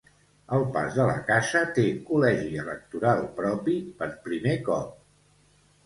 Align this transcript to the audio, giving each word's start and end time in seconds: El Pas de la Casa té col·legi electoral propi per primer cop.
El 0.57 0.63
Pas 0.77 0.95
de 0.99 1.05
la 1.09 1.17
Casa 1.27 1.61
té 1.77 1.85
col·legi 2.09 2.59
electoral 2.65 3.25
propi 3.39 3.79
per 4.03 4.13
primer 4.29 4.61
cop. 4.73 5.01